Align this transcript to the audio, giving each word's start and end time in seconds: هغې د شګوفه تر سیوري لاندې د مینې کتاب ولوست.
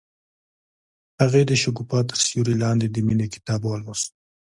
هغې 1.21 1.41
د 1.49 1.51
شګوفه 1.61 1.99
تر 2.09 2.17
سیوري 2.27 2.55
لاندې 2.63 2.87
د 2.89 2.97
مینې 3.07 3.27
کتاب 3.35 3.61
ولوست. 3.65 4.11